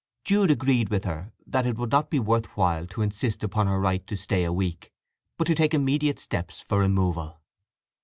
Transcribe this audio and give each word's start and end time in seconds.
Jude 0.25 0.49
agreed 0.49 0.89
with 0.89 1.03
her 1.03 1.31
that 1.45 1.67
it 1.67 1.77
would 1.77 1.91
not 1.91 2.09
be 2.09 2.17
worth 2.17 2.47
while 2.57 2.87
to 2.87 3.03
insist 3.03 3.43
upon 3.43 3.67
her 3.67 3.79
right 3.79 4.07
to 4.07 4.17
stay 4.17 4.43
a 4.43 4.51
week, 4.51 4.91
but 5.37 5.45
to 5.45 5.53
take 5.53 5.75
immediate 5.75 6.17
steps 6.19 6.59
for 6.61 6.79
removal. 6.79 7.39